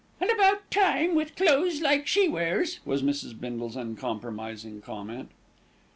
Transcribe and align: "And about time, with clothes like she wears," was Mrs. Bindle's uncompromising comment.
"And 0.19 0.31
about 0.31 0.71
time, 0.71 1.13
with 1.13 1.35
clothes 1.35 1.79
like 1.79 2.07
she 2.07 2.27
wears," 2.27 2.79
was 2.85 3.03
Mrs. 3.03 3.39
Bindle's 3.39 3.75
uncompromising 3.75 4.81
comment. 4.81 5.29